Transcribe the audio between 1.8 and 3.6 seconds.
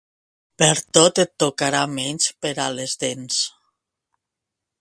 menys per a les dents.